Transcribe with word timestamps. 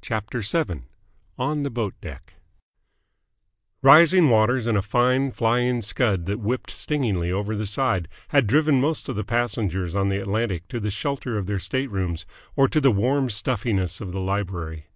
CHAPTER 0.00 0.42
VII 0.42 0.82
ON 1.40 1.64
THE 1.64 1.70
BOAT 1.70 1.94
DECK 2.00 2.34
Rising 3.82 4.30
waters 4.30 4.68
and 4.68 4.78
a 4.78 4.80
fine 4.80 5.32
flying 5.32 5.82
scud 5.82 6.26
that 6.26 6.38
whipped 6.38 6.70
stingingly 6.70 7.32
over 7.32 7.56
the 7.56 7.66
side 7.66 8.06
had 8.28 8.46
driven 8.46 8.80
most 8.80 9.08
of 9.08 9.16
the 9.16 9.24
passengers 9.24 9.96
on 9.96 10.08
the 10.08 10.20
Atlantic 10.22 10.68
to 10.68 10.78
the 10.78 10.92
shelter 10.92 11.36
of 11.36 11.48
their 11.48 11.58
staterooms 11.58 12.26
or 12.54 12.68
to 12.68 12.80
the 12.80 12.92
warm 12.92 13.28
stuffiness 13.28 14.00
of 14.00 14.12
the 14.12 14.20
library. 14.20 14.86